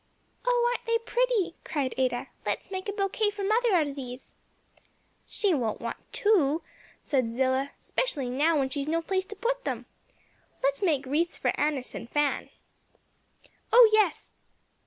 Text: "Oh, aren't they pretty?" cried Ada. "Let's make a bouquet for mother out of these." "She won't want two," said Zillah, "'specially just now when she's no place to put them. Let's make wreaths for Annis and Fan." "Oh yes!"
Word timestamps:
"Oh, 0.47 0.65
aren't 0.73 0.87
they 0.87 0.97
pretty?" 0.97 1.53
cried 1.63 1.93
Ada. 1.95 2.25
"Let's 2.43 2.71
make 2.71 2.89
a 2.89 2.91
bouquet 2.91 3.29
for 3.29 3.43
mother 3.43 3.75
out 3.75 3.85
of 3.85 3.95
these." 3.95 4.33
"She 5.27 5.53
won't 5.53 5.79
want 5.79 5.97
two," 6.11 6.63
said 7.03 7.31
Zillah, 7.33 7.69
"'specially 7.77 8.25
just 8.29 8.37
now 8.39 8.57
when 8.57 8.71
she's 8.71 8.87
no 8.87 9.03
place 9.03 9.25
to 9.25 9.35
put 9.35 9.63
them. 9.63 9.85
Let's 10.63 10.81
make 10.81 11.05
wreaths 11.05 11.37
for 11.37 11.51
Annis 11.55 11.93
and 11.93 12.09
Fan." 12.09 12.49
"Oh 13.71 13.87
yes!" 13.93 14.33